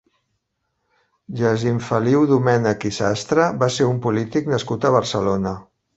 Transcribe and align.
Jacint 1.41 1.83
Feliu 1.89 2.25
Domènech 2.31 2.87
i 2.91 2.93
Sastre 2.97 3.47
va 3.65 3.69
ser 3.79 3.91
un 3.93 4.01
polític 4.07 4.51
nascut 4.55 4.89
a 4.91 4.97
Barcelona. 5.01 5.55